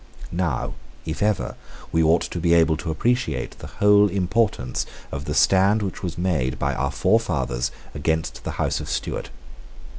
[0.31, 0.73] Now,
[1.05, 1.55] if ever,
[1.91, 6.17] we ought to be able to appreciate the whole importance of the stand which was
[6.17, 9.29] made by our forefathers against the House of Stuart.